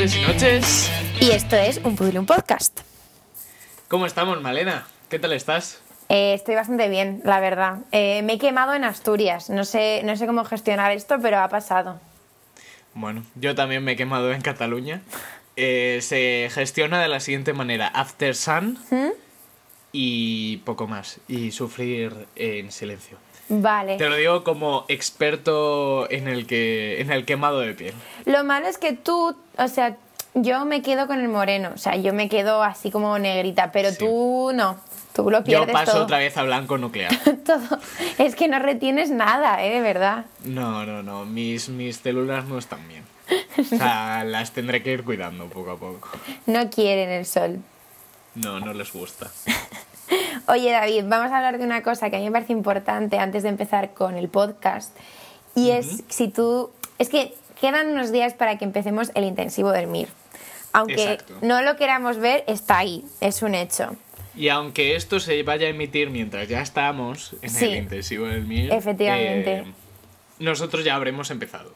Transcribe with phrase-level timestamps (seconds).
[0.00, 0.90] Tardes y noches.
[1.20, 2.80] Y esto es un Pudilum Podcast.
[3.88, 4.86] ¿Cómo estamos, Malena?
[5.10, 5.82] ¿Qué tal estás?
[6.08, 7.80] Eh, estoy bastante bien, la verdad.
[7.92, 9.50] Eh, me he quemado en Asturias.
[9.50, 12.00] No sé, no sé cómo gestionar esto, pero ha pasado.
[12.94, 15.02] Bueno, yo también me he quemado en Cataluña.
[15.56, 18.78] Eh, se gestiona de la siguiente manera: After Sun
[19.92, 21.20] y poco más.
[21.28, 23.18] Y sufrir en silencio.
[23.52, 23.96] Vale.
[23.96, 27.94] Te lo digo como experto en el que en el quemado de piel.
[28.24, 29.96] Lo malo es que tú, o sea,
[30.34, 31.70] yo me quedo con el moreno.
[31.74, 33.98] O sea, yo me quedo así como negrita, pero Sí.
[33.98, 34.78] tú no.
[35.12, 36.02] Tú lo pierdes Yo paso todo.
[36.04, 37.10] otra vez a blanco nuclear.
[37.44, 37.80] todo.
[38.18, 39.70] Es que no retienes nada, ¿eh?
[39.70, 40.26] De verdad.
[40.44, 41.24] No, no, no.
[41.24, 43.04] Mis, mis células no están bien.
[43.58, 46.08] O sea, las tendré que ir cuidando poco a poco.
[46.46, 47.58] No quieren el sol.
[48.36, 49.28] No, no les gusta.
[50.48, 53.42] Oye David, vamos a hablar de una cosa que a mí me parece importante antes
[53.42, 54.94] de empezar con el podcast.
[55.54, 56.70] Y es si tú...
[56.98, 60.08] Es que quedan unos días para que empecemos el intensivo del MIR.
[60.72, 61.34] Aunque Exacto.
[61.42, 63.96] no lo queramos ver, está ahí, es un hecho.
[64.36, 67.64] Y aunque esto se vaya a emitir mientras ya estamos en Sí.
[67.66, 69.52] el intensivo del MIR, Efectivamente.
[69.58, 69.64] eh,
[70.38, 71.74] nosotros ya habremos empezado.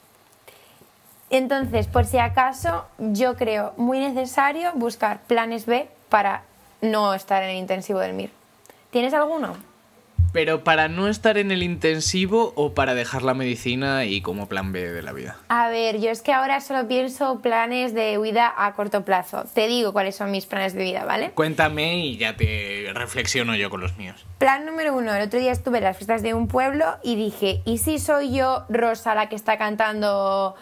[1.31, 6.43] Entonces, por si acaso, yo creo muy necesario buscar planes B para
[6.81, 8.31] no estar en el intensivo del MIR.
[8.95, 9.57] ¿Tienes alguno?
[10.33, 14.71] Pero para no estar en el intensivo o para dejar la medicina y como plan
[14.71, 15.37] B de la vida.
[15.49, 19.47] A ver, yo es que ahora solo pienso planes de huida a corto plazo.
[19.53, 21.33] Te digo cuáles son mis planes de vida, ¿vale?
[21.33, 24.25] Cuéntame y ya te reflexiono yo con los míos.
[24.39, 27.63] Plan número uno, el otro día estuve en las fiestas de un pueblo y dije,
[27.65, 30.55] ¿y si soy yo Rosa la que está cantando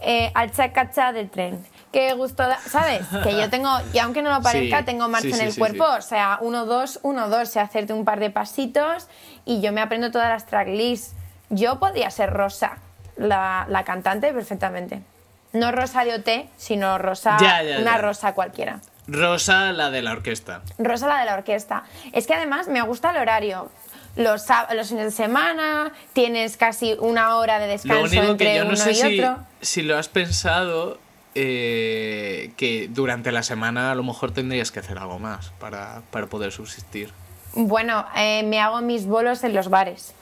[0.00, 1.64] eh, al chacacha del tren?
[1.92, 3.06] Qué gusto da, ¿sabes?
[3.22, 5.84] Que yo tengo, y aunque no lo parezca, Sí, tengo marcha sí, en el cuerpo,
[5.84, 9.06] o sea, uno, dos, uno, dos, sé hacerte un par de pasitos
[9.46, 11.14] y yo me aprendo todas las tracklists.
[11.50, 12.78] Yo podría ser Rosa,
[13.16, 15.02] la, la cantante, perfectamente.
[15.54, 17.98] No Rosa de OT, sino Rosa, Ya, ya, una ya.
[17.98, 18.80] Rosa cualquiera.
[19.06, 20.60] Rosa, la de la orquesta.
[20.76, 21.84] Rosa la de la orquesta.
[22.12, 23.70] Es que además me gusta el horario.
[24.16, 24.44] Los,
[24.74, 28.64] los fines de semana tienes casi una hora de Lo descanso único entre que yo
[28.64, 29.38] no uno sé y si, otro.
[29.62, 30.98] si lo has pensado
[31.40, 36.26] eh, que durante la semana a lo mejor tendrías que hacer algo más para, para
[36.26, 37.12] poder subsistir.
[37.54, 40.14] Bueno, eh, me hago mis bolos en los bares.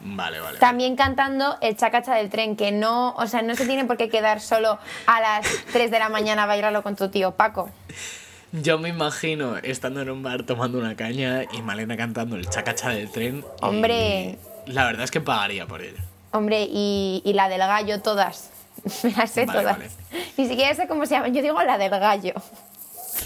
[0.00, 0.58] Vale, vale.
[0.60, 4.08] También cantando el chacacha del tren, que no, o sea, no se tiene por qué
[4.08, 7.68] quedar solo a las 3 de la mañana a bailarlo con tu tío Paco.
[8.52, 12.88] Yo me imagino estando en un bar tomando una caña y Malena cantando el chacacha
[12.88, 13.44] del tren.
[13.60, 14.38] Hombre.
[14.66, 15.98] La verdad es que pagaría por ello.
[16.30, 18.53] Hombre, y, y la del gallo, todas.
[19.02, 19.78] Me las sé Vale, todas.
[19.78, 19.90] vale.
[20.36, 21.28] Ni siquiera sé cómo se llama.
[21.28, 22.34] Yo digo la del gallo.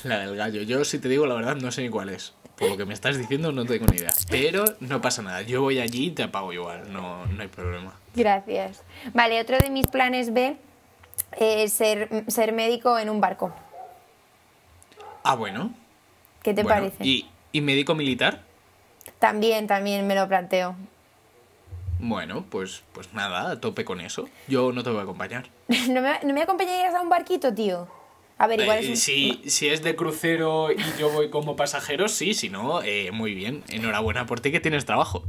[0.04, 0.62] La del gallo.
[0.62, 2.34] Yo, si te digo la verdad, no sé ni cuál es.
[2.56, 4.10] Por lo que me estás diciendo, no tengo ni idea.
[4.30, 5.42] Pero no pasa nada.
[5.42, 6.92] Yo voy allí y te apago igual.
[6.92, 7.94] No, no hay problema.
[8.14, 8.82] Gracias.
[9.14, 10.56] Vale, otro de mis planes B
[11.38, 13.52] es ser, ser médico en un barco.
[15.22, 15.72] Ah, bueno.
[16.42, 17.04] ¿Qué te Bueno, parece?
[17.04, 18.42] ¿Y, ¿Y médico militar?
[19.18, 20.74] También, también me lo planteo.
[21.98, 24.28] Bueno, pues, pues nada, a tope con eso.
[24.46, 25.48] Yo no te voy a acompañar.
[25.88, 27.88] ¿No me, no me acompañarías a un barquito, tío?
[28.40, 32.06] A ver, igual Eh, es si, si es de crucero y yo voy como pasajero,
[32.08, 33.64] sí, si no, eh, muy bien.
[33.68, 35.24] Enhorabuena por ti que tienes trabajo.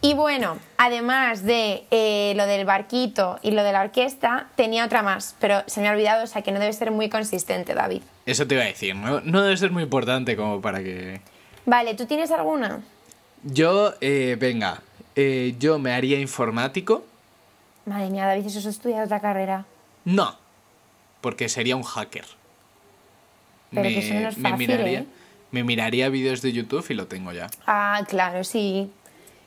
[0.00, 5.02] Y bueno, además de eh, lo del barquito y lo de la orquesta, tenía otra
[5.02, 8.02] más, pero se me ha olvidado, o sea que no debe ser muy consistente, David.
[8.26, 9.20] Eso te iba a decir, ¿no?
[9.20, 11.20] No debe ser muy importante como para que...
[11.66, 12.80] Vale, ¿tú tienes alguna?
[13.44, 14.82] Yo, venga,
[15.16, 17.04] eh, yo me haría informático.
[17.86, 19.66] Madre mía, David, eso es estudiar otra carrera.
[20.04, 20.36] No,
[21.20, 22.24] porque sería un hacker.
[23.70, 25.06] Pero que eso no es fácil, miraría, ¿eh?
[25.50, 27.48] me miraría vídeos de YouTube y lo tengo ya.
[27.66, 28.90] Ah, claro, sí.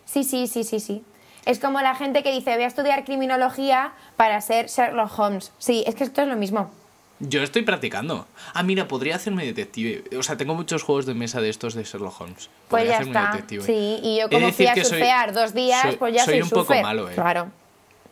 [0.06, 1.04] Sí, sí, sí, sí, sí.
[1.46, 5.52] Es como la gente que dice, voy a estudiar criminología para ser Sherlock Holmes.
[5.60, 6.72] Sí, es que esto es lo mismo.
[7.20, 8.28] Yo estoy practicando.
[8.54, 10.04] Ah, mira, podría hacerme detective.
[10.18, 12.50] O sea, tengo muchos juegos de mesa de estos de Sherlock Holmes.
[12.68, 13.32] Pues Podría ya hacerme está.
[13.32, 13.64] detective.
[13.64, 16.34] Sí, y yo como fui a que soy- surfear dos días, soy- pues ya soy
[16.36, 17.14] soy un poco malo, eh.
[17.16, 17.52] Claro.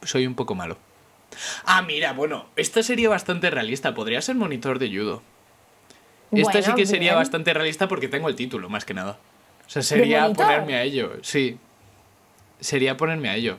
[0.03, 0.77] Soy un poco malo.
[1.65, 3.93] Ah, mira, bueno, esta sería bastante realista.
[3.93, 5.21] Podría ser monitor de judo.
[6.31, 7.15] Esta sí que sería bien.
[7.15, 9.17] bastante realista porque tengo el título, más que nada.
[9.67, 11.11] O sea, sería ponerme a ello.
[11.21, 11.57] Sí.
[12.59, 13.57] Sería ponerme a ello.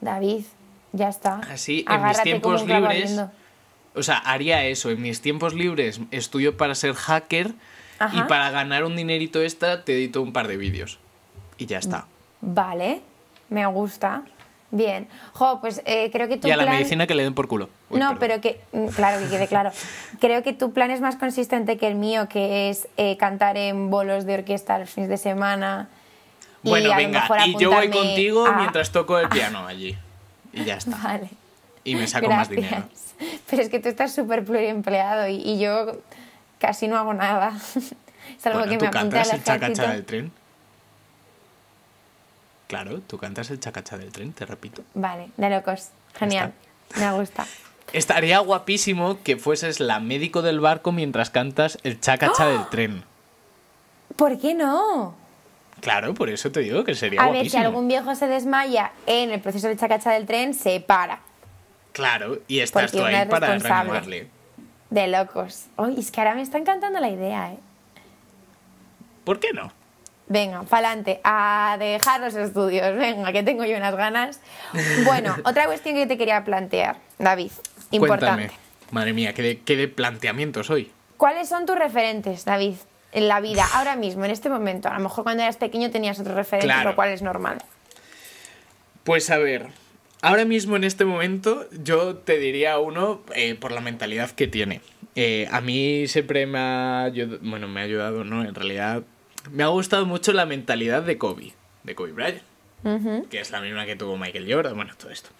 [0.00, 0.44] David,
[0.92, 1.40] ya está.
[1.50, 3.20] Así, en mis tiempos libres.
[3.96, 4.90] O sea, haría eso.
[4.90, 7.52] En mis tiempos libres estudio para ser hacker
[8.12, 10.98] y para ganar un dinerito extra te edito un par de vídeos.
[11.58, 12.06] Y ya está.
[12.42, 13.00] Vale,
[13.48, 14.22] me gusta.
[14.70, 15.08] Bien.
[15.32, 16.74] Jo, pues eh, creo que tu Y a la plan...
[16.76, 17.70] medicina que le den por culo.
[17.88, 18.18] Uy, no, perdón.
[18.18, 19.70] pero que, mm, claro, que quede claro.
[20.20, 23.90] Creo que tu plan es más consistente que el mío, que es eh, cantar en
[23.90, 25.88] bolos de orquesta los fines de semana.
[26.62, 29.96] Bueno, venga, y yo voy contigo a- mientras toco el piano allí.
[30.52, 30.96] Y ya está.
[31.02, 31.30] Vale.
[31.86, 32.88] Y me saco más dinero.
[33.48, 35.98] Pero es que tú estás súper pluriempleado y, y, yo
[36.58, 37.52] casi no hago nada.
[38.38, 40.32] Salvo bueno, que me cantas el chacacha del tren?
[42.66, 44.82] Claro, tú cantas el chacacha del tren, te repito.
[44.94, 45.90] Vale, de locos.
[46.14, 46.52] Genial.
[46.96, 47.46] Me gusta.
[47.92, 52.66] Estaría guapísimo que fueses la médico del barco mientras cantas el chacacha del ¡Oh!
[52.68, 53.04] tren.
[54.16, 55.14] ¿Por qué no?
[55.80, 57.42] Claro, por eso te digo que sería A guapísimo.
[57.44, 61.20] ver, si algún viejo se desmaya en el proceso de chacacha del tren, se para.
[61.96, 64.28] Claro, y estás tú ahí para reanimarle.
[64.90, 65.64] De locos.
[65.78, 67.58] Uy, es que ahora me está encantando la idea, ¿eh?
[69.24, 69.72] ¿Por qué no?
[70.28, 72.94] Venga, pa'lante, a dejar los estudios.
[72.98, 74.40] Venga, que tengo yo unas ganas.
[75.06, 77.50] Bueno, otra cuestión que te quería plantear, David.
[77.92, 78.48] Importante.
[78.48, 78.66] Cuéntame.
[78.90, 80.92] Madre mía, ¿qué de, qué de planteamientos hoy?
[81.16, 82.74] ¿Cuáles son tus referentes, David,
[83.12, 84.90] en la vida, ahora mismo, en este momento?
[84.90, 86.90] A lo mejor cuando eras pequeño tenías otros referentes, Claro.
[86.90, 87.56] lo cual es normal.
[89.02, 89.68] Pues a ver,
[90.22, 94.80] ahora mismo en este momento yo te diría uno eh, por la mentalidad que tiene.
[95.14, 98.44] Eh, a mí siempre me ha ayudado, bueno, me ha ayudado, ¿no?
[98.44, 99.02] En realidad
[99.50, 101.52] me ha gustado mucho la mentalidad de Kobe,
[101.84, 102.42] de Kobe Bryant,
[103.30, 105.30] que es la misma que tuvo Michael Jordan, bueno, todo esto.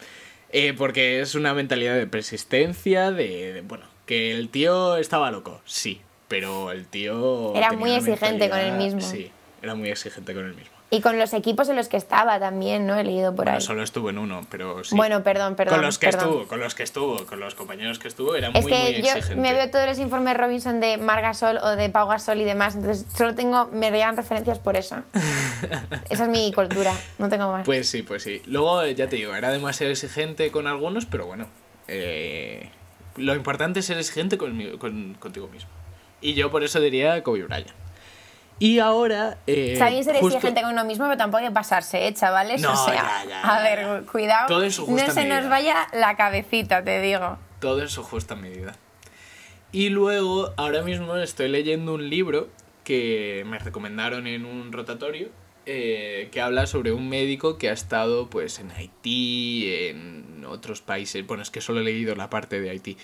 [0.51, 5.61] Eh, porque es una mentalidad de persistencia, de, de, bueno, que el tío estaba loco,
[5.65, 7.55] sí, pero el tío...
[7.55, 9.01] Era muy exigente con él mismo.
[9.01, 9.31] Sí,
[9.61, 10.76] era muy exigente con él mismo.
[10.89, 12.95] Y con los equipos en los que estaba también, ¿no?
[12.97, 13.61] He leído por Bueno, ahí.
[13.61, 14.95] solo estuvo en uno, pero sí.
[14.95, 15.79] Bueno, perdón, perdón.
[15.79, 16.29] con los que perdón.
[16.29, 18.93] estuvo, con los que estuvo, con los compañeros que estuvo, era Es muy, que muy
[18.93, 19.35] yo exigente.
[19.35, 23.05] me veo todos los informes Robinson de Margasol o de Pau Gasol y demás, entonces
[23.17, 24.97] solo tengo, me llegan referencias por eso.
[26.09, 27.65] Esa es mi cultura, no tengo más.
[27.65, 28.41] Pues sí, pues sí.
[28.47, 31.47] Luego, ya te digo, era demasiado exigente con algunos, pero bueno.
[31.89, 32.71] eh,
[33.17, 35.71] lo importante es ser exigente conmi- con, contigo mismo.
[36.21, 37.71] Y yo por eso diría Kobe Bryant.
[38.59, 39.39] Y ahora.
[39.47, 42.15] Eh, Está bien ser justo- exigente con uno mismo, pero tampoco hay que pasarse, ¿eh,
[42.15, 42.63] chavales?
[42.63, 42.95] No, o sea,
[43.25, 47.01] ya, ya, a ver, cuidado, Todo en su no se nos vaya la cabecita, te
[47.03, 47.39] digo.
[47.61, 48.75] Todo en su justa medida.
[49.73, 52.49] Y luego, ahora mismo estoy leyendo un libro
[52.85, 55.29] que me recomendaron en un rotatorio
[55.67, 61.27] eh, que habla sobre un médico que ha estado pues en Haití, en otros países.
[61.27, 62.97] Bueno, es que solo he leído la parte de Haití.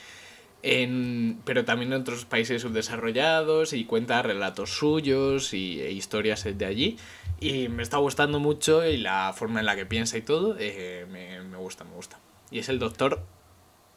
[0.64, 6.64] En, pero también en otros países subdesarrollados y cuenta relatos suyos y, e historias de
[6.67, 6.99] allí.
[7.41, 11.06] Y me está gustando mucho y la forma en la que piensa y todo, eh,
[11.11, 12.19] me, me gusta, me gusta.
[12.50, 13.25] Y es el doctor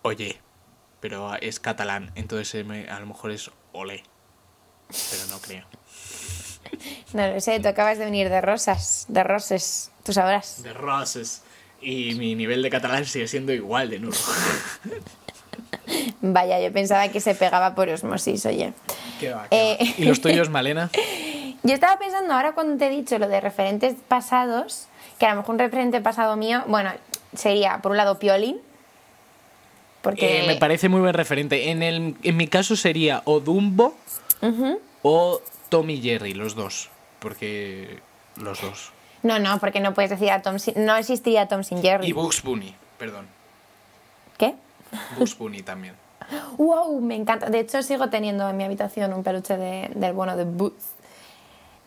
[0.01, 0.39] Oye,
[0.99, 4.03] pero es catalán, entonces eh, me- a lo mejor es Olé.
[4.87, 5.65] Pero no creo.
[7.13, 10.61] No lo sé, tú acabas de venir de rosas, de roses, tú sabrás.
[10.63, 11.43] De Roses.
[11.81, 14.15] Y mi nivel de catalán sigue siendo igual de nulo.
[16.21, 18.73] Vaya, yo pensaba que se pegaba por osmosis, oye.
[19.19, 19.85] ¿Qué va, qué Eh, va?
[19.97, 20.89] ¿Y los tuyos, Malena?
[21.63, 24.87] Yo estaba pensando ahora cuando te he dicho lo de referentes pasados,
[25.19, 26.91] que a lo mejor un referente pasado mío, bueno,
[27.35, 28.57] sería por un lado Piolín,
[30.01, 30.43] porque...
[30.43, 31.71] Eh, me parece muy buen referente.
[31.71, 33.95] En, el, en mi caso sería o Dumbo
[35.01, 36.89] o Tommy Jerry, los dos.
[37.19, 37.99] Porque
[38.35, 38.91] los dos.
[39.23, 40.85] No, no, porque no puedes decir a Tom sin...
[40.85, 42.07] No existiría Tom sin Jerry.
[42.07, 43.25] Y Bugs Bunny, perdón.
[44.37, 44.53] ¿Qué?
[45.17, 45.95] Bugs Bunny también.
[46.57, 46.99] ¡Wow!
[47.01, 47.49] Me encanta.
[47.49, 50.93] De hecho, sigo teniendo en mi habitación un peluche de- del bueno de Boots.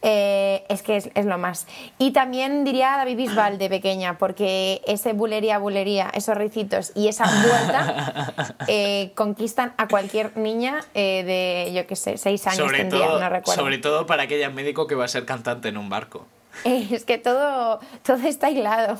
[0.00, 1.67] Eh, es que es, es lo más.
[1.99, 7.25] Y también diría David Bisbal de pequeña, porque ese bulería, bulería, esos ricitos y esa
[7.25, 11.25] vuelta eh, conquistan a cualquier niña eh,
[11.67, 13.61] de, yo qué sé, seis años Sobre tendría, todo, no recuerdo.
[13.61, 16.27] sobre todo para aquella médico que va a ser cantante en un barco.
[16.65, 18.99] Es que todo, todo está hilado.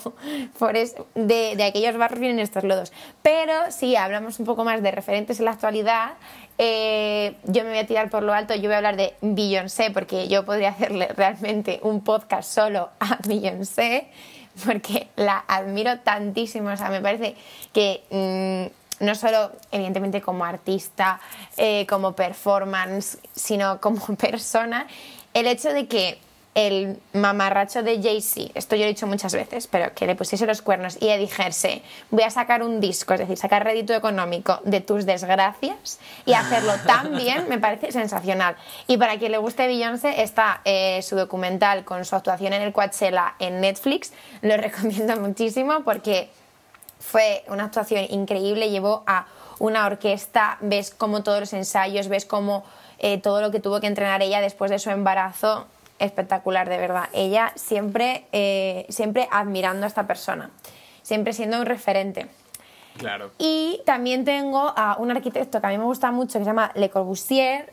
[0.59, 2.93] Por de, de aquellos barrios vienen estos lodos.
[3.23, 6.15] Pero si hablamos un poco más de referentes en la actualidad,
[6.59, 8.55] eh, yo me voy a tirar por lo alto.
[8.55, 13.19] Yo voy a hablar de Beyoncé, porque yo podría hacerle realmente un podcast solo a
[13.27, 14.09] Beyoncé,
[14.65, 16.71] porque la admiro tantísimo.
[16.71, 17.37] O sea, me parece
[17.73, 18.03] que.
[18.11, 21.21] mm, no solo, evidentemente, como artista,
[21.57, 24.89] eh, como performance, sino como persona,
[25.35, 26.19] el hecho de que
[26.59, 30.45] el mamarracho de Jay-Z, esto yo lo he dicho muchas veces, pero que le pusiese
[30.45, 34.59] los cuernos y le dijese, voy a sacar un disco, es decir, sacar rédito económico
[34.65, 38.57] de tus desgracias y hacerlo tan bien, me parece sensacional.
[38.89, 42.73] Y para quien le guste Beyoncé, está eh, su documental con su actuación en el
[42.73, 44.13] Coachella en Netflix,
[44.43, 46.29] lo recomiendo muchísimo porque
[46.99, 49.29] fue una actuación increíble, llevó a
[49.61, 52.65] una orquesta, ves como todos los ensayos, ves como
[52.99, 57.09] eh, todo lo que tuvo que entrenar ella después de su embarazo, espectacular de verdad.
[57.13, 60.51] Ella siempre, eh, siempre admirando a esta persona,
[61.03, 62.29] siempre siendo un referente.
[62.97, 63.31] Claro.
[63.39, 66.73] Y también tengo a un arquitecto que a mí me gusta mucho, que se llama
[66.75, 67.73] Le Corbusier,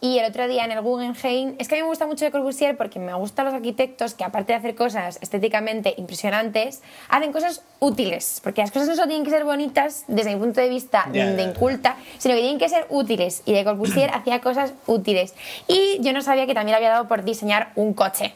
[0.00, 2.30] Y el otro día en el Guggenheim, es que a mí me gusta mucho Le
[2.30, 7.62] Corbusier porque me gustan los arquitectos que aparte de hacer cosas estéticamente impresionantes, hacen cosas
[7.80, 11.06] útiles, porque las cosas no solo tienen que ser bonitas desde mi punto de vista
[11.10, 13.42] de inculta, sino que tienen que ser útiles.
[13.46, 15.34] Y Le Corbusier hacía cosas útiles.
[15.68, 18.34] Y yo no sabía que también había dado por diseñar un coche.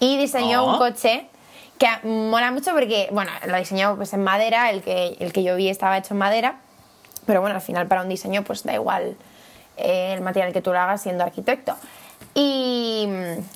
[0.00, 0.72] Y diseñó Oh.
[0.72, 1.26] un coche
[1.78, 5.54] que mola mucho porque, bueno, lo diseñó pues en madera, el que, el que yo
[5.56, 6.60] vi estaba hecho en madera,
[7.26, 9.16] pero bueno, al final para un diseño pues da igual
[9.78, 11.76] el material que tú lo hagas siendo arquitecto.
[12.34, 13.08] Y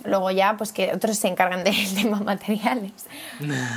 [0.04, 2.92] luego ya pues que otros se encargan del tema materiales.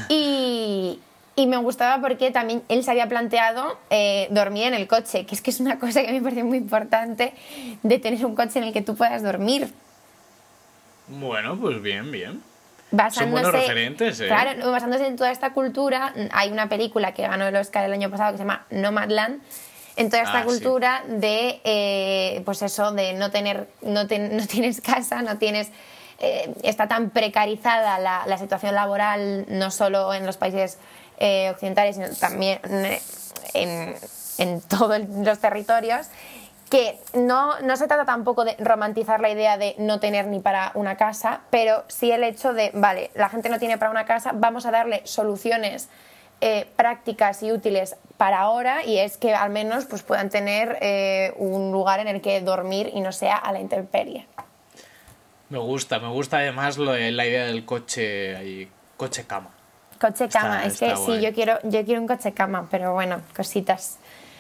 [0.10, 1.00] y,
[1.36, 5.36] y me gustaba porque también él se había planteado eh, dormir en el coche, que
[5.36, 7.34] es que es una cosa que a mí me parece muy importante
[7.84, 9.70] de tener un coche en el que tú puedas dormir.
[11.08, 12.42] Bueno, pues bien, bien.
[12.92, 14.28] basándose, buenos referentes, ¿eh?
[14.28, 18.10] Claro, basándose en toda esta cultura, hay una película que ganó el Oscar el año
[18.10, 19.42] pasado que se llama Nomadland.
[19.98, 20.48] En toda esta Ah, sí.
[20.48, 25.70] cultura de, eh, pues eso, de no tener, no, no tienes casa, no tienes,
[26.20, 30.78] eh, está tan precarizada la, la situación laboral, no solo en los países
[31.18, 32.60] eh, occidentales, sino también
[33.54, 33.96] en,
[34.38, 36.08] en todos los territorios,
[36.70, 40.72] que no, no se trata tampoco de romantizar la idea de no tener ni para
[40.74, 44.32] una casa, pero sí el hecho de, vale, la gente no tiene para una casa,
[44.34, 45.90] vamos a darle soluciones
[46.42, 51.34] eh, prácticas y útiles para ahora y es que al menos pues, puedan tener eh,
[51.38, 54.26] un lugar en el que dormir y no sea a la intemperie.
[55.50, 59.50] Me gusta, me gusta además lo de la idea del coche ahí, coche cama.
[60.00, 63.22] Coche Está- cama, es que sí, yo quiero, yo quiero un coche cama, pero bueno,
[63.36, 63.98] cositas.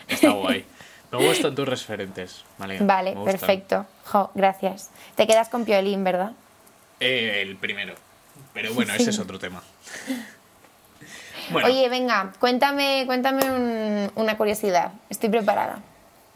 [0.08, 0.66] Está guay.
[1.12, 2.80] Me gustan tus referentes, María.
[2.82, 3.86] Vale, me perfecto.
[4.06, 4.90] Jo, gracias.
[5.16, 6.32] Te quedas con Piolín, ¿verdad?
[7.00, 7.96] Eh, el primero.
[8.54, 9.64] Pero bueno, ese es otro tema.
[11.52, 14.94] Bueno, Oye, venga, cuéntame, cuéntame un- una curiosidad.
[15.10, 15.82] Estoy preparada.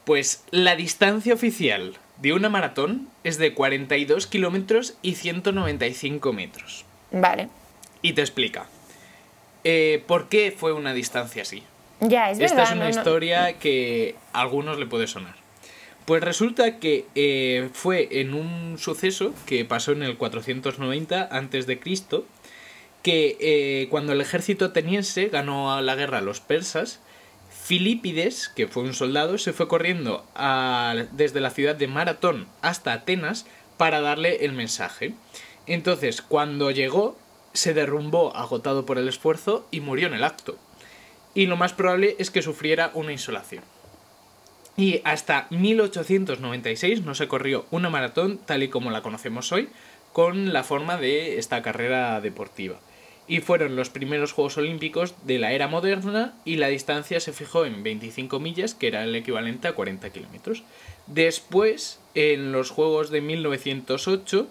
[0.06, 6.84] pues la distancia oficial de una maratón es de 42 kilómetros y 195 metros.
[7.12, 7.48] Vale.
[8.02, 8.66] Y te explica.
[9.64, 11.62] Eh, ¿Por qué fue una distancia así?
[12.00, 12.64] Ya, es Esta verdad.
[12.64, 15.36] es una no, no- historia que a algunos le puede sonar.
[16.06, 21.80] Pues resulta que eh, fue en un suceso que pasó en el 490 antes de
[21.80, 22.26] Cristo,
[23.02, 27.00] que eh, cuando el ejército ateniense ganó la guerra a los persas,
[27.50, 30.26] Filipides, que fue un soldado, se fue corriendo
[31.12, 33.46] desde la ciudad de Maratón hasta Atenas
[33.78, 35.14] para darle el mensaje.
[35.68, 37.18] Entonces, cuando llegó,
[37.54, 40.58] se derrumbó agotado por el esfuerzo y murió en el acto
[41.34, 43.64] y lo más probable es que sufriera una insolación.
[44.78, 49.70] Y hasta 1896 no se corrió una maratón tal y como la conocemos hoy,
[50.14, 52.80] con la forma de esta carrera deportiva.
[53.30, 57.64] Y fueron los primeros Juegos Olímpicos de la era moderna y la distancia se fijó
[57.64, 60.64] en 25 millas, que era el equivalente a 40 kilómetros.
[61.06, 64.48] Después, en los Juegos de 1908,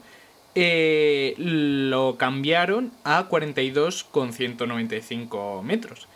[0.54, 6.06] eh, lo cambiaron a 42,195 metros.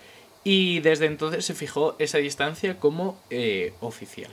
[0.44, 4.30] Y desde entonces se fijó esa distancia como eh, oficial.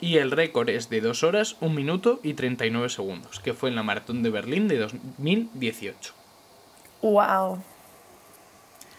[0.00, 3.74] Y el récord es de 2 horas, 1 minuto y 39 segundos, que fue en
[3.74, 6.17] la maratón de Berlín de 2018.
[7.02, 7.62] Wow.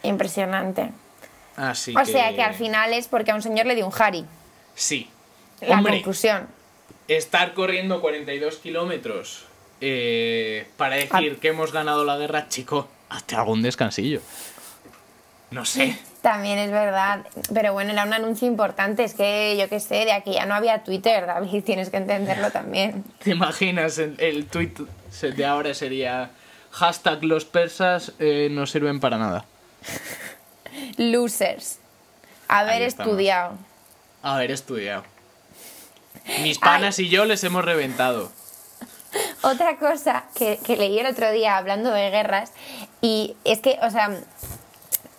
[0.02, 0.90] Impresionante.
[1.56, 4.24] Así O sea que al final es porque a un señor le dio un Harry.
[4.74, 5.10] Sí.
[5.60, 6.48] La Hombre, conclusión.
[7.06, 9.44] estar corriendo 42 kilómetros
[9.82, 14.20] eh, para decir que hemos ganado la guerra, chico, hazte algún descansillo.
[15.50, 15.98] No sé.
[16.22, 17.26] También es verdad.
[17.52, 19.04] Pero bueno, era un anuncio importante.
[19.04, 21.64] Es que yo qué sé, de aquí ya no había Twitter, David.
[21.64, 23.04] Tienes que entenderlo también.
[23.22, 23.98] ¿Te imaginas?
[23.98, 24.74] El, el tweet
[25.20, 26.30] de ahora sería
[26.70, 29.44] hashtag los persas eh, no sirven para nada.
[30.96, 31.78] Losers.
[32.48, 33.56] Haber estudiado.
[34.22, 35.04] Haber estudiado.
[36.42, 38.30] Mis panas y yo les hemos reventado.
[39.42, 42.52] Otra cosa que, que leí el otro día hablando de guerras,
[43.00, 44.10] y es que, o sea,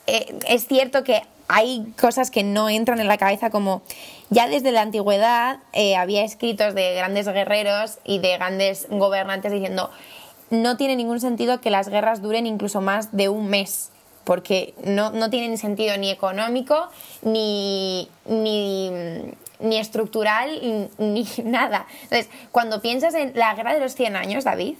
[0.08, 3.82] eh, es cierto que hay cosas que no entran en la cabeza como
[4.30, 9.92] ya desde la antigüedad eh, había escritos de grandes guerreros y de grandes gobernantes diciendo
[10.52, 13.90] no tiene ningún sentido que las guerras duren incluso más de un mes
[14.24, 16.90] porque no, no tienen sentido ni económico
[17.24, 18.92] ni, ni,
[19.60, 21.88] ni estructural ni nada.
[22.04, 24.76] Entonces, cuando piensas en la guerra de los 100 años, David,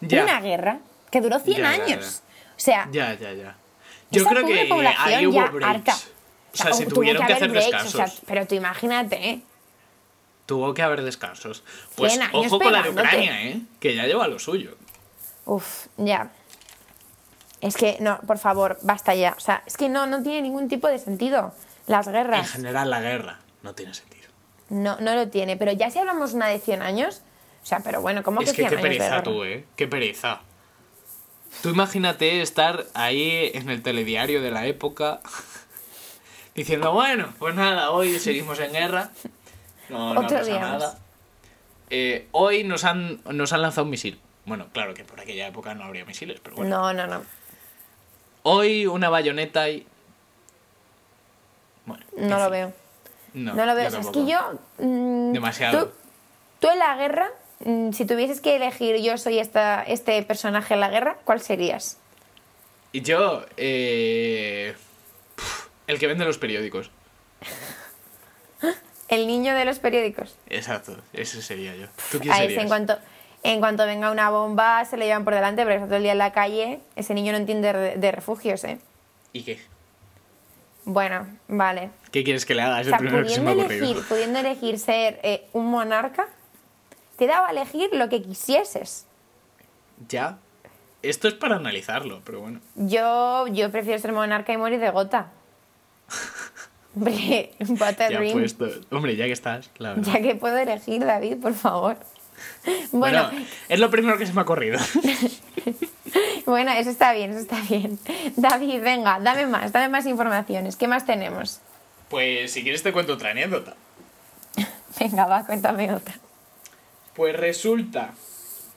[0.00, 0.22] Ya.
[0.22, 0.78] una guerra
[1.10, 2.22] que duró 100 Ya, ya, años.
[2.22, 2.54] ya.
[2.56, 3.56] O sea, Ya, ya, ya.
[4.12, 5.66] Yo esa creo que población ahí hubo ya breaks.
[5.74, 5.94] harta.
[6.52, 7.94] O sea, se tuvo tuvieron que, hacer breaks, descansos.
[7.94, 9.40] o sea, pero tú imagínate, ¿eh?
[10.46, 11.64] Tuvo que haber descansos.
[11.96, 12.90] Pues 100 años ojo con la de.
[12.90, 13.60] Ucrania, ¿eh?
[13.80, 14.76] Que ya lleva lo suyo.
[15.46, 16.30] Uf, ya.
[17.60, 19.34] Es que, no, por favor, basta ya.
[19.36, 21.52] O sea, es que no, no tiene ningún tipo de sentido.
[21.86, 22.50] Las En guerras.
[22.50, 24.28] general, la guerra no tiene sentido.
[24.70, 25.56] No, no lo tiene.
[25.56, 27.22] Pero ya si hablamos una de 100 años,
[27.62, 29.22] O sea, pero bueno, ¿cómo Es que que 100 qué años de pereza guerra?
[29.22, 29.64] tú, ¿eh?
[29.76, 30.40] Qué pereza.
[31.62, 35.20] Tú imagínate estar ahí en el telediario de la época
[36.54, 39.10] diciendo, bueno, pues nada, hoy seguimos en guerra.
[39.88, 40.98] No, no Otro pasa nada.
[41.90, 44.20] Eh, hoy nos han, nos han lanzado un misil.
[44.46, 46.76] Bueno, claro que por aquella época no habría misiles, pero bueno.
[46.76, 47.22] No, no, no.
[48.42, 49.86] Hoy una bayoneta y...
[51.86, 52.04] Bueno.
[52.16, 52.52] en No lo fin.
[52.52, 52.72] veo.
[53.34, 53.84] No, No, lo veo.
[53.84, 54.58] yo O sea, es que yo.
[54.86, 55.86] mm, Demasiado.
[55.86, 55.92] Tú,
[56.60, 57.30] tú en la guerra,
[57.64, 61.98] mm, si tuvieses que elegir yo soy esta, este personaje en la guerra, ¿cuál serías?
[62.92, 64.74] Y yo, eh...
[65.86, 66.90] el que vende los periódicos.
[69.08, 70.34] El niño de los periódicos.
[70.48, 71.86] Exacto, ese sería yo.
[72.10, 72.62] ¿Tú quién A ese, serías?
[72.62, 72.98] en cuanto,
[73.44, 76.12] en cuanto venga una bomba, se le llevan por delante, pero está todo el día
[76.12, 76.80] en la calle.
[76.96, 78.78] Ese niño no entiende de, refugios, ¿eh?
[79.34, 79.60] ¿Y qué?
[80.86, 81.90] Bueno, vale.
[82.10, 82.80] ¿Qué quieres que le haga?
[82.80, 85.70] Es O sea, el primero que se me pudiendo elegir, pudiendo elegir ser eh, un
[85.70, 86.26] monarca,
[87.18, 89.06] te daba a elegir lo que quisieses.
[90.08, 90.38] Ya.
[91.02, 92.60] Esto es para analizarlo, pero bueno.
[92.76, 95.30] Yo, yo prefiero ser monarca y morir de gota.
[96.96, 98.68] Hombre, Ya puesto.
[98.90, 100.12] Hombre, ya que estás, la verdad.
[100.14, 101.98] Ya que puedo elegir, David, por favor.
[102.92, 104.78] Bueno, Bueno, es lo primero que se me ha ocurrido.
[106.46, 107.98] bueno, eso está bien, eso está bien.
[108.36, 110.76] David, venga, dame más, dame más informaciones.
[110.76, 111.60] ¿Qué más tenemos?
[112.10, 113.74] pues si quieres te cuento otra anécdota.
[115.00, 116.14] Venga, va, cuéntame otra.
[117.14, 118.14] Pues resulta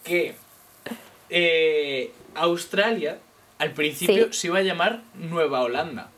[0.04, 0.36] que
[1.30, 3.20] eh, Australia
[3.60, 4.40] al principio Sí.
[4.40, 6.10] se iba a llamar Nueva Holanda.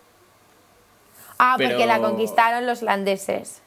[1.39, 3.61] Ah, porque la conquistaron los holandeses.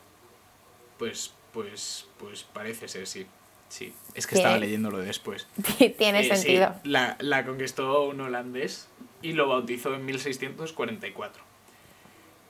[0.99, 3.27] Pues, pues, pues parece ser, sí.
[3.73, 5.47] Sí, es que estaba leyéndolo después.
[5.99, 6.75] Tiene Eh, sí, sentido.
[6.85, 8.87] la, la conquistó un holandés
[9.23, 11.43] y lo bautizó en 1644.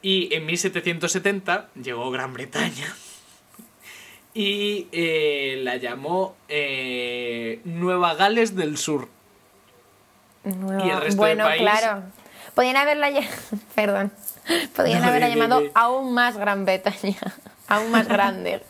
[0.03, 2.93] Y en 1770 llegó Gran Bretaña
[4.35, 9.09] y eh, la llamó eh, Nueva Gales del Sur.
[10.43, 12.03] Nueva- y el resto bueno, del país- claro.
[12.57, 13.29] Podían haberla lla-
[13.77, 14.13] Perdón.
[14.75, 17.17] Podían haberla llamado aún más Gran Bretaña.
[17.69, 18.61] aún más grande.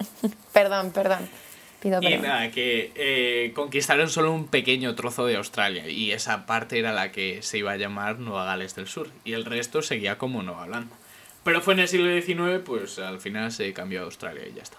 [0.52, 1.26] perdón, perdón.
[1.82, 6.78] Pido Y nada, que eh, conquistaron solo un pequeño trozo de Australia y esa parte
[6.78, 10.16] era la que se iba a llamar Nueva Gales del Sur y el resto seguía
[10.16, 10.94] como Nueva Holanda.
[11.42, 14.62] Pero fue en el siglo XIX, pues al final se cambió a Australia y ya
[14.62, 14.76] está.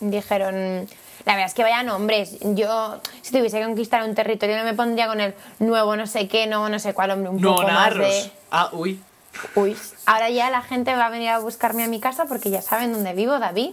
[0.00, 0.86] Dijeron,
[1.24, 2.36] la verdad es que vaya nombres.
[2.42, 6.28] Yo, si tuviese que conquistar un territorio, no me pondría con el nuevo no sé
[6.28, 8.06] qué, nuevo no sé cuál, hombre, un No, poco más narros.
[8.24, 8.30] de...
[8.50, 9.00] Ah, uy.
[9.54, 12.60] Uy, ahora ya la gente va a venir a buscarme a mi casa porque ya
[12.60, 13.70] saben dónde vivo, David.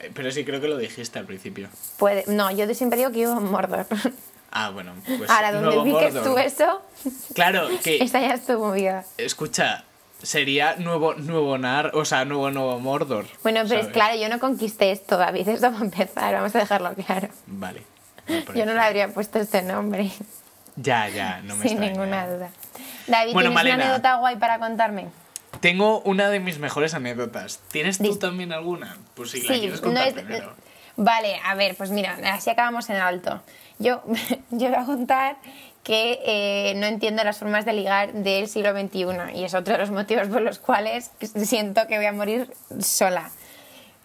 [0.00, 1.68] Eh, Pero sí creo que lo dijiste al principio.
[1.98, 2.24] Puede...
[2.26, 3.86] No, yo siempre digo que vivo en Mordor.
[4.52, 6.34] Ah, bueno, pues ahora, donde Nuevo ubiques Mordor.
[6.34, 6.82] tú eso,
[7.34, 9.04] Claro, que esa ya es tu movida.
[9.16, 9.84] escucha,
[10.22, 13.26] sería nuevo nuevo Nar, o sea, nuevo nuevo Mordor.
[13.44, 16.58] Bueno, pero es claro, yo no conquisté esto, David, eso va a empezar, vamos a
[16.58, 17.28] dejarlo claro.
[17.46, 17.82] Vale.
[18.54, 20.10] Yo no le habría puesto este nombre,
[20.76, 22.50] Ya, ya, no me sin ninguna duda.
[23.06, 23.74] David, Bueno, ¿tienes Malena.
[23.76, 25.06] una anécdota guay para contarme?
[25.60, 27.60] Tengo una de mis mejores anécdotas.
[27.70, 28.96] ¿Tienes tú Dis- también alguna?
[29.14, 30.54] Pues si la quieres no contar es- primero.
[30.96, 33.42] Vale, a ver, pues mira, así acabamos en alto.
[33.78, 34.02] Yo,
[34.50, 35.36] yo voy a contar
[35.82, 39.78] que eh, no entiendo las formas de ligar del siglo XXI y es otro de
[39.80, 41.10] los motivos por los cuales
[41.44, 43.30] siento que voy a morir sola.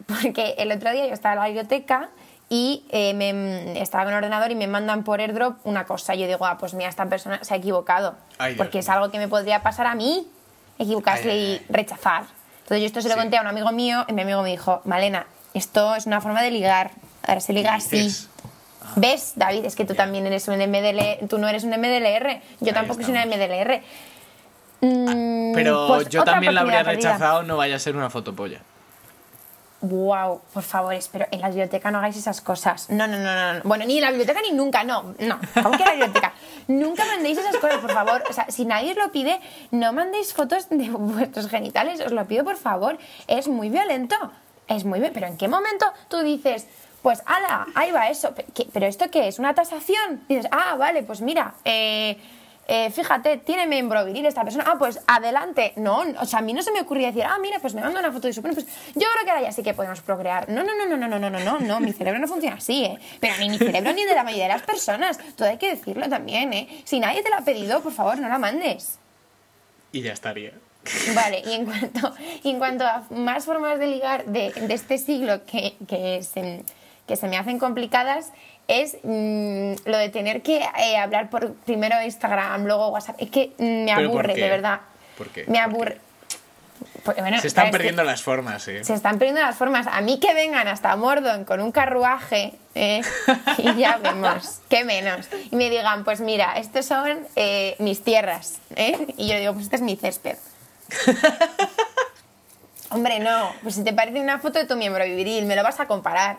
[0.07, 2.09] Porque el otro día yo estaba en la biblioteca
[2.49, 6.15] y eh, me, estaba el ordenador y me mandan por airdrop una cosa.
[6.15, 8.15] Yo digo, ah, pues mira, esta persona se ha equivocado.
[8.37, 10.27] Ay, Dios porque es algo que me podría pasar a mí,
[10.79, 11.65] equivocarse Ay, ay, y ay.
[11.69, 12.23] rechazar.
[12.63, 13.19] Entonces yo esto se lo Sí.
[13.21, 16.41] conté a un amigo mío y mi amigo me dijo, Malena, esto es una forma
[16.41, 16.91] de ligar.
[17.27, 18.27] Ahora se liga ¿Qué así.
[18.97, 19.65] ¿Ves, David?
[19.65, 23.01] Es que tú también eres un MDL, tú no eres un MDLR, yo Ahí tampoco
[23.01, 23.37] soy una estamos.
[23.49, 23.81] MDLR.
[24.81, 27.11] Mm, Pero pues yo también la habría oportunidad perdida.
[27.13, 28.59] rechazado, no vaya a ser una fotopolla.
[29.81, 32.89] Wow, por favor, espero, en la biblioteca no hagáis esas cosas.
[32.89, 33.53] No, no, no, no.
[33.55, 33.61] no.
[33.63, 35.39] Bueno, ni en la biblioteca ni nunca, no, no.
[35.61, 36.33] ¿Cómo que en la biblioteca?
[36.67, 38.23] nunca mandéis esas cosas, por favor.
[38.29, 39.39] O sea, si nadie os lo pide,
[39.71, 42.97] no mandéis fotos de vuestros genitales, os lo pido, por favor.
[43.27, 44.15] Es muy violento.
[44.67, 45.11] Es muy bien.
[45.13, 46.65] Pero ¿en qué momento tú dices,
[47.03, 48.33] pues, ala, ahí va eso?
[48.33, 49.37] ¿Pe- qué- ¿Pero esto qué es?
[49.37, 50.23] ¿Una tasación?
[50.27, 52.17] Dices, ah, vale, pues mira, eh,
[52.67, 54.65] eh, fíjate, tiene miembro viril esta persona.
[54.67, 55.73] Ah, pues adelante.
[55.75, 57.99] No, o sea, a mí no se me ocurría decir, ah, mira, pues me manda
[57.99, 58.55] una foto de su pene.
[58.55, 60.49] Pues yo creo que ahora ya sí que podemos procrear.
[60.49, 62.85] No, no, no, no, no, no, no, no, no, no, mi cerebro no funciona así,
[62.85, 62.97] ¿eh?
[63.19, 65.19] Pero ni mi cerebro ni de la mayoría de las personas.
[65.35, 66.81] Todo hay que decirlo también, ¿eh?
[66.85, 68.97] Si nadie te la ha pedido, por favor, no la mandes.
[69.91, 70.51] Y ya estaría.
[71.15, 74.99] Vale, y en cuanto, y en cuanto a más formas de ligar de, de este
[74.99, 76.63] siglo que, que, se,
[77.07, 78.31] que se me hacen complicadas,
[78.67, 83.15] es mm, lo de tener que eh, hablar por primero Instagram, luego WhatsApp.
[83.19, 84.81] Es que me ¿Pero por aburre, de verdad.
[85.17, 85.45] ¿Por qué?
[85.47, 86.01] Me ¿Por aburre.
[87.03, 88.83] Pues, bueno, Se están perdiendo las formas, eh.
[88.83, 89.85] Se están perdiendo las formas.
[89.87, 93.01] A mí que vengan hasta Mordon con un carruaje ¿eh?
[93.59, 95.27] y ya vemos, qué menos.
[95.51, 98.59] Y me digan, pues mira, estos son eh, mis tierras.
[98.75, 99.13] ¿eh?
[99.17, 100.37] Y yo digo, pues este es mi césped.
[102.89, 105.79] Hombre, no, pues si te parece una foto de tu miembro viril, me lo vas
[105.79, 106.37] a comparar.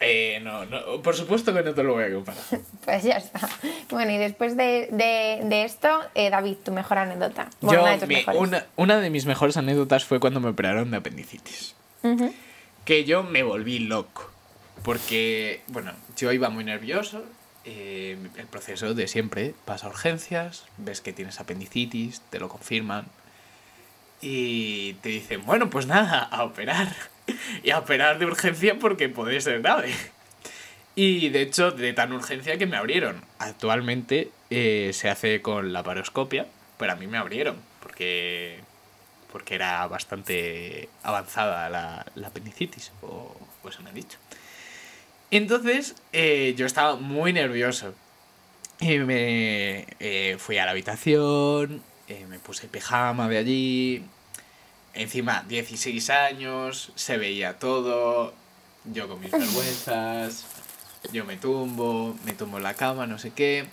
[0.00, 2.42] Eh, no, no, por supuesto que no te lo voy a comparar.
[2.84, 3.48] Pues ya está.
[3.90, 7.48] Bueno, y después de, de- de esto, eh, David, tu mejor anécdota.
[7.60, 8.40] Bueno, una de Yo, tus mi- mejores.
[8.40, 11.74] una, una de mis mejores anécdotas fue cuando me operaron de apendicitis.
[12.84, 14.30] Que yo me volví loco.
[14.82, 17.24] Porque, bueno, yo iba muy nervioso.
[17.64, 23.06] eh, el proceso de siempre, pasa a urgencias, ves que tienes apendicitis, te lo confirman.
[24.20, 26.88] Y te dicen, bueno, pues nada, a operar.
[27.62, 29.94] Y a operar de urgencia porque puede ser grave.
[30.96, 33.20] Y de hecho, de tan urgencia que me abrieron.
[33.38, 36.46] Actualmente eh, se hace con la paroscopia,
[36.78, 38.60] pero a mí me abrieron porque,
[39.32, 44.18] porque era bastante avanzada la, la apendicitis, o pues me han dicho.
[45.30, 47.94] Entonces eh, yo estaba muy nervioso.
[48.80, 51.82] Y me eh, fui a la habitación,
[52.28, 54.04] me puse pijama de allí.
[54.94, 58.32] Encima, 16 años, se veía todo.
[58.84, 60.46] Yo con mis vergüenzas.
[61.12, 63.66] Yo me tumbo, me tumbo en la cama, no sé qué.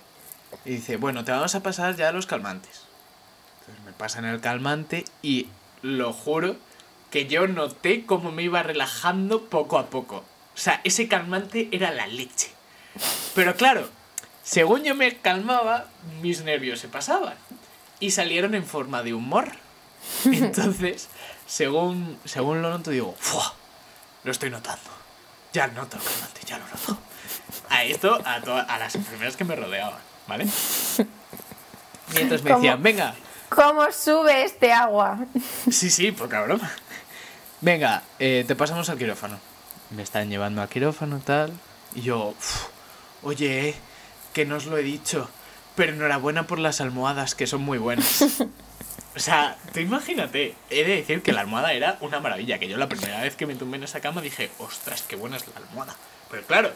[0.65, 2.81] Y dice, bueno, te vamos a pasar ya los calmantes.
[3.61, 5.47] Entonces me pasan el calmante y
[5.81, 6.57] lo juro
[7.09, 10.17] que yo noté cómo me iba relajando poco a poco.
[10.55, 12.49] O sea, ese calmante era la leche.
[13.35, 13.89] Pero claro,
[14.43, 15.87] según yo me calmaba,
[16.21, 17.35] mis nervios se pasaban.
[17.99, 19.51] Y salieron en forma de humor.
[20.25, 21.07] Entonces,
[21.47, 23.53] según, según lo noto, digo, ¡fua!
[24.23, 24.89] Lo estoy notando.
[25.53, 26.97] Ya noto el calmante, ya lo noto.
[27.69, 30.47] A esto, a, to- a las enfermeras que me rodeaban, ¿vale?
[32.13, 33.15] Mientras me decían, venga,
[33.49, 35.25] ¿Cómo sube este agua?
[35.69, 36.71] Sí, sí, poca broma.
[37.59, 39.39] Venga, eh, te pasamos al quirófano.
[39.89, 41.51] Me están llevando al quirófano tal.
[41.93, 42.67] Y yo, "Uf,
[43.23, 43.75] oye, eh,
[44.33, 45.29] que no os lo he dicho.
[45.75, 48.23] Pero enhorabuena por las almohadas, que son muy buenas.
[49.15, 52.59] O sea, tú imagínate, he de decir que la almohada era una maravilla.
[52.59, 55.37] Que yo la primera vez que me tumbé en esa cama dije, ostras, qué buena
[55.37, 55.95] es la almohada.
[56.29, 56.71] Pero claro,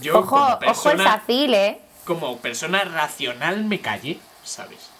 [0.00, 1.80] yo Ojo, como ojo persona, ¿eh?
[2.04, 4.90] como persona racional me callé, ¿sabes?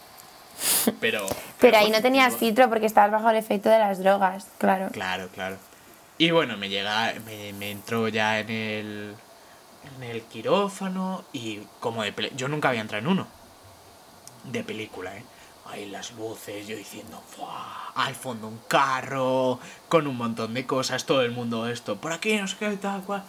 [1.01, 1.27] Pero,
[1.61, 4.89] Pero ahí no tenías filtro porque estabas bajo el efecto de las drogas, claro.
[4.91, 5.57] Claro, claro.
[6.19, 9.17] Y bueno, me llega, me, me entró ya en el,
[9.97, 13.27] en el quirófano y como de Yo nunca había entrado en uno.
[14.45, 15.25] De película, ¿eh?
[15.73, 17.93] Ahí las luces, yo diciendo, ¡buah!
[17.95, 19.59] Al fondo un carro,
[19.89, 23.03] con un montón de cosas, todo el mundo esto, por aquí, no sé qué, tal
[23.03, 23.23] cual.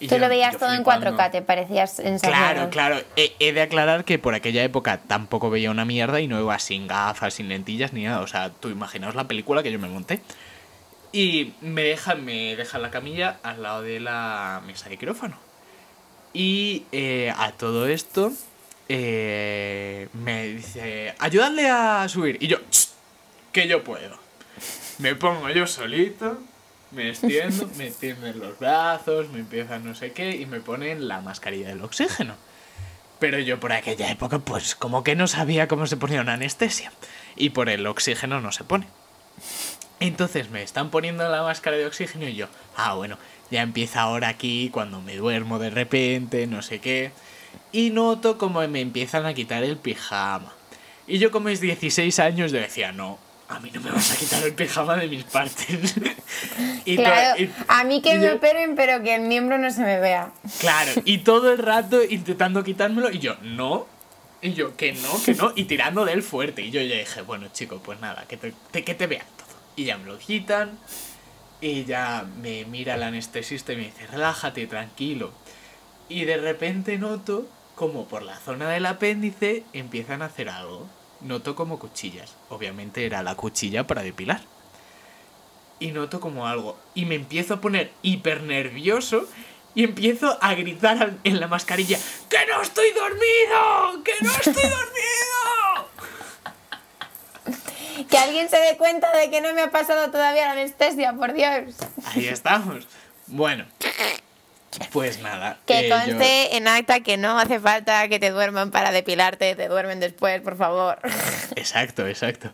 [0.00, 1.12] Y Tú yo- lo veías todo en flipando.
[1.16, 2.54] 4K, te parecías ensayado.
[2.54, 2.96] Claro, claro.
[3.14, 6.58] He, he de aclarar que por aquella época tampoco veía una mierda y no iba
[6.58, 8.20] sin gafas, sin lentillas ni nada.
[8.22, 10.20] O sea, tú imaginaos la película que yo me monté.
[11.12, 15.36] Y me dejan, me dejan la camilla al lado de la mesa de quirófano.
[16.32, 18.32] Y eh, a todo esto
[18.88, 22.38] eh, me dice, ayudadle a subir.
[22.40, 22.88] Y yo, "Ch,
[23.52, 24.18] que yo puedo.
[24.98, 26.38] Me pongo yo solito,
[26.92, 31.20] me extiendo, me tienden los brazos, me empiezan no sé qué y me ponen la
[31.20, 32.34] mascarilla del oxígeno.
[33.18, 36.92] Pero yo por aquella época, pues como que no sabía cómo se ponía una anestesia.
[37.36, 38.86] Y por el oxígeno no se pone.
[40.00, 43.16] Entonces me están poniendo la máscara de oxígeno y yo, ah, bueno,
[43.50, 47.12] ya empieza ahora aquí cuando me duermo de repente, no sé qué.
[47.74, 50.52] Y noto como me empiezan a quitar el pijama.
[51.08, 54.16] Y yo con mis 16 años yo decía, no, a mí no me vas a
[54.16, 55.66] quitar el pijama de mis partes.
[56.84, 59.70] y to- Claro, y- a mí que me yo- operen, pero que el miembro no
[59.72, 60.32] se me vea.
[60.60, 63.86] Claro, y todo el rato intentando quitármelo y yo, no.
[64.40, 66.62] Y yo, que no, que no, y tirando de él fuerte.
[66.62, 69.48] Y yo ya dije, bueno, chico, pues nada, que te, te- que te vean todo.
[69.74, 70.78] Y ya me lo quitan.
[71.60, 75.32] Y ya me mira el anestesista y me dice, relájate, tranquilo.
[76.08, 80.86] Y de repente noto como por la zona del apéndice empiezan a hacer algo.
[81.20, 82.34] Noto como cuchillas.
[82.50, 84.40] Obviamente era la cuchilla para depilar.
[85.80, 86.78] Y noto como algo.
[86.94, 89.26] Y me empiezo a poner hiper nervioso.
[89.74, 94.04] Y empiezo a gritar en la mascarilla: ¡Que no estoy dormido!
[94.04, 95.88] ¡Que no estoy dormido!
[98.10, 101.32] Que alguien se dé cuenta de que no me ha pasado todavía la anestesia, por
[101.32, 101.76] Dios.
[102.06, 102.88] Ahí estamos.
[103.28, 103.66] Bueno,
[104.92, 105.58] pues nada.
[105.66, 109.54] Que eh, yo- conste en acta que no hace falta que te duerman para depilarte,
[109.54, 110.98] te duermen después, por favor.
[111.56, 112.50] Exacto, exacto.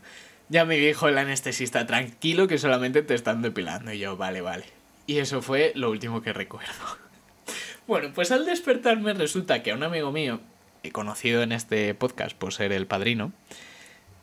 [0.49, 3.93] Ya me dijo el anestesista, tranquilo que solamente te están depilando.
[3.93, 4.65] Y yo, vale, vale.
[5.07, 6.73] Y eso fue lo último que recuerdo.
[7.87, 10.41] Bueno, pues al despertarme resulta que a un amigo mío,
[10.85, 13.33] he conocido en este podcast por ser el padrino,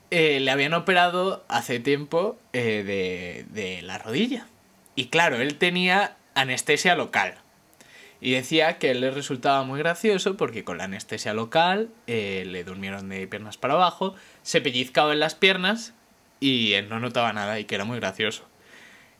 [0.09, 4.45] eh, le habían operado hace tiempo eh, de, de la rodilla.
[4.95, 7.35] Y claro, él tenía anestesia local.
[8.19, 13.09] Y decía que le resultaba muy gracioso porque con la anestesia local eh, le durmieron
[13.09, 15.93] de piernas para abajo, se pellizcaba en las piernas
[16.39, 18.43] y él no notaba nada y que era muy gracioso.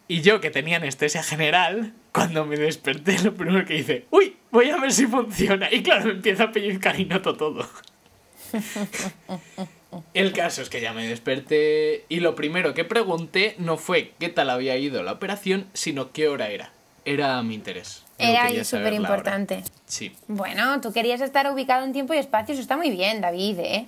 [0.07, 4.69] Y yo que tenía anestesia general, cuando me desperté lo primero que hice, uy, voy
[4.69, 5.71] a ver si funciona.
[5.71, 7.69] Y claro, me empieza a pellizcar y noto todo.
[10.13, 14.29] El caso es que ya me desperté y lo primero que pregunté no fue qué
[14.29, 16.71] tal había ido la operación, sino qué hora era.
[17.05, 18.07] Era mi interés.
[18.17, 19.63] Era saber súper importante.
[19.86, 23.60] Sí, Bueno, tú querías estar ubicado en tiempo y espacio, eso está muy bien, David,
[23.60, 23.86] ¿eh?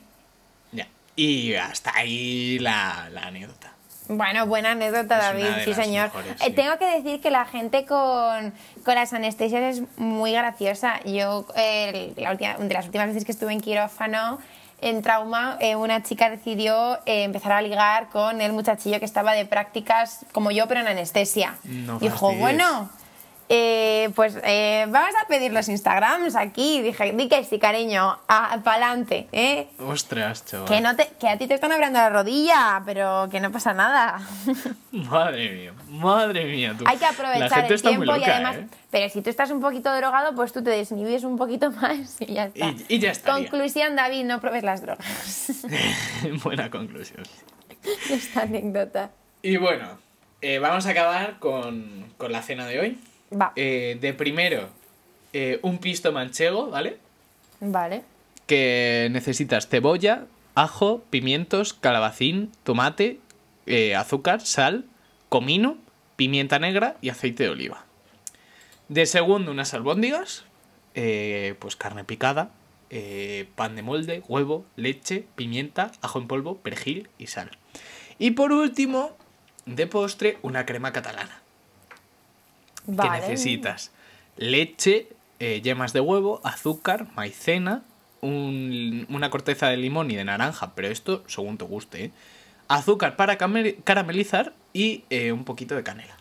[0.71, 0.87] ya.
[1.15, 3.73] Y hasta ahí la, la anécdota.
[4.07, 6.05] Bueno, buena anécdota, David, sí, señor.
[6.07, 10.99] mejores, Eh, tengo que decir que la gente con, con las anestesias es muy graciosa.
[11.05, 14.39] Yo, eh, la última, de las últimas veces que estuve en quirófano,
[14.81, 19.33] en trauma, eh, una chica decidió eh, empezar a ligar con el muchachillo que estaba
[19.33, 21.57] de prácticas como yo, pero en anestesia.
[21.65, 22.39] No Dijo, fastidies.
[22.39, 22.89] bueno,
[23.51, 26.81] eh, pues eh, vamos a pedir los Instagrams aquí.
[26.81, 29.67] Dije, di que sí, cariño, para adelante, ¿eh?
[29.79, 30.67] Ostras, chaval.
[30.67, 33.73] Que, no te, que a ti te están abriendo la rodilla, pero que no pasa
[33.73, 34.21] nada.
[34.91, 36.75] Madre mía, madre mía.
[36.77, 36.83] Tú.
[36.87, 38.55] Hay que aprovechar el está tiempo y además.
[38.57, 38.67] ¿eh?
[38.91, 42.33] Pero si tú estás un poquito drogado, pues tú te desinhibes un poquito más y
[42.33, 42.65] ya está.
[42.67, 43.49] Y- y ya estaría.
[43.49, 45.63] Conclusión, David, no pruebes las drogas.
[46.43, 47.23] Buena conclusión.
[48.09, 49.09] Esta anécdota.
[49.41, 49.97] Y bueno,
[50.41, 52.99] eh, vamos a acabar con, con la cena de hoy.
[53.31, 54.69] Va, Eh, de primero,
[55.33, 56.97] eh, un pisto manchego, ¿vale?
[57.59, 58.03] vale.
[58.47, 63.19] Que necesitas cebolla, ajo, pimientos, calabacín, tomate,
[63.67, 64.85] eh, azúcar, sal,
[65.29, 65.77] comino,
[66.15, 67.85] pimienta negra y aceite de oliva.
[68.87, 70.45] De segundo, unas albóndigas,
[71.59, 72.49] pues carne picada,
[73.55, 77.51] pan de molde, huevo, leche, pimienta, ajo en polvo, perejil y sal.
[78.17, 79.15] Y por último,
[79.67, 81.43] de postre, una crema catalana.
[82.85, 83.11] Vale.
[83.11, 83.91] que necesitas
[84.37, 85.07] leche,
[85.39, 87.83] eh, yemas de huevo, azúcar, maicena,
[88.21, 92.11] un- una corteza de limón y de naranja, pero esto según te guste, ¿eh?
[92.67, 96.15] azúcar para caramelizar y eh, un poquito de canela.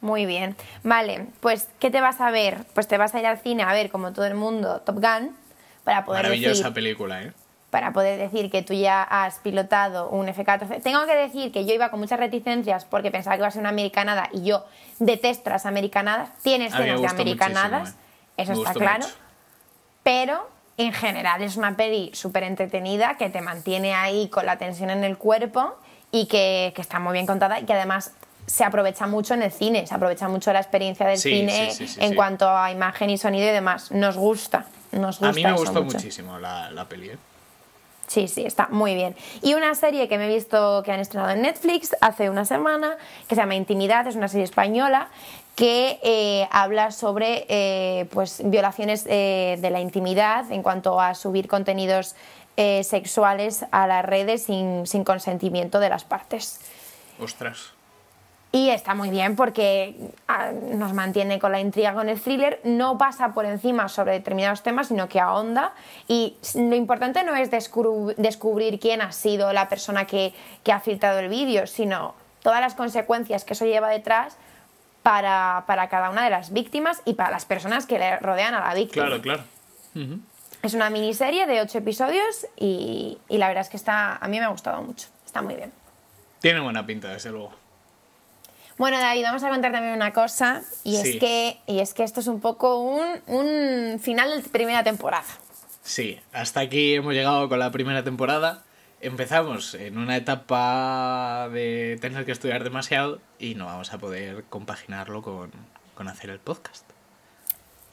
[0.00, 0.54] Muy bien.
[0.82, 2.64] Vale, pues ¿qué te vas a ver?
[2.74, 5.34] Pues te vas a ir al cine a ver, como todo el mundo, Top Gun,
[5.82, 7.32] para poder Maravillosa decir película, ¿eh?
[7.74, 10.80] Para poder decir que tú ya has pilotado un F-14.
[10.80, 13.62] Tengo que decir que yo iba con muchas reticencias porque pensaba que iba a ser
[13.62, 14.64] una americanada y yo
[15.00, 16.28] detesto las americanadas.
[16.44, 18.42] Tiene escenas de americanadas, ¿eh?
[18.44, 19.02] eso está claro.
[19.02, 19.16] mucho.
[20.04, 24.90] Pero en general es una peli súper entretenida que te mantiene ahí con la tensión
[24.90, 25.74] en el cuerpo
[26.12, 28.12] y que, que está muy bien contada y que además
[28.46, 31.88] se aprovecha mucho en el cine, se aprovecha mucho la experiencia del Sí, cine sí,
[31.88, 33.90] sí, en cuanto a imagen y sonido y demás.
[33.90, 35.30] Nos gusta, nos gusta.
[35.30, 35.96] A mí me gustó mucho.
[35.96, 37.18] muchísimo la, la peli, ¿eh?
[38.06, 39.16] Sí, sí, está muy bien.
[39.42, 42.96] Y una serie que me he visto que han estrenado en Netflix hace una semana,
[43.28, 45.08] que se llama Intimidad, es una serie española
[45.54, 51.46] que eh, habla sobre eh, pues, violaciones eh, de la intimidad en cuanto a subir
[51.46, 52.16] contenidos
[52.56, 56.60] eh, sexuales a las redes sin, sin consentimiento de las partes.
[57.20, 57.73] Ostras.
[58.54, 59.96] Y está muy bien porque
[60.28, 64.62] ah, nos mantiene con la intriga con el thriller, no pasa por encima sobre determinados
[64.62, 65.72] temas, sino que ahonda.
[66.06, 71.18] Y lo importante no es descubrir quién ha sido la persona que, que ha filtrado
[71.18, 72.14] el vídeo, sino
[72.44, 74.36] todas las consecuencias que eso lleva detrás
[75.02, 78.60] para, para cada una de las víctimas y para las personas que le rodean a
[78.60, 79.06] la víctima.
[79.06, 79.42] Claro, claro.
[79.96, 80.20] Ujú.
[80.62, 84.38] Es una miniserie de ocho episodios y, y la verdad es que está, a mí
[84.38, 85.08] me ha gustado mucho.
[85.26, 85.72] Está muy bien.
[86.38, 87.63] Tiene buena pinta, desde luego.
[88.76, 91.10] Bueno, David, vamos a contar también una cosa, y, Sí.
[91.10, 95.24] es, que, y es que esto es un poco un, un final de primera temporada.
[95.82, 98.62] Sí, hasta aquí hemos llegado con la primera temporada.
[99.00, 105.22] Empezamos en una etapa de tener que estudiar demasiado y no vamos a poder compaginarlo
[105.22, 105.52] con,
[105.94, 106.84] con hacer el podcast.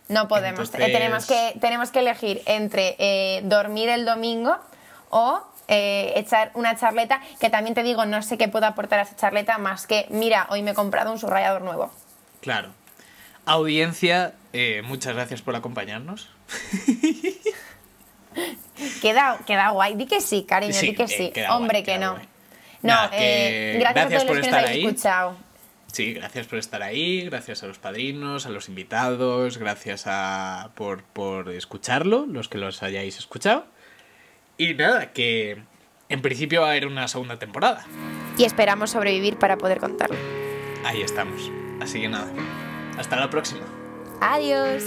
[0.08, 4.58] No podemos, Entonces- eh, tenemos, que, tenemos que elegir entre eh, dormir el domingo
[5.10, 9.02] o eh, echar una charleta, que también te digo, no sé qué puedo aportar a
[9.04, 11.91] esa charleta más que, mira, hoy me he comprado un subrayador nuevo.
[12.41, 12.69] Claro.
[13.45, 16.30] Audiencia, eh, muchas gracias por acompañarnos.
[19.02, 21.34] Queda, queda guay, di que sí, cariño, Sí, di que eh, sí.
[21.50, 22.13] Hombre, guay, que no.
[22.13, 22.26] guay.
[22.82, 24.88] No, Nada, eh, que gracias, gracias a todos por los que estar nos habéis ahí.
[24.89, 25.38] escuchado.
[25.91, 31.04] Sí, gracias por estar ahí, gracias a los padrinos, a los invitados, gracias a, por,
[31.04, 33.65] por escucharlo, los que los hayáis escuchado.
[34.58, 35.64] Y nada, que
[36.10, 37.86] en principio va a haber una segunda temporada.
[38.38, 40.18] Y esperamos sobrevivir para poder contarlo.
[40.86, 41.52] Ahí estamos.
[41.80, 42.28] Así que nada,
[42.98, 43.66] hasta la próxima.
[44.22, 44.84] Adiós.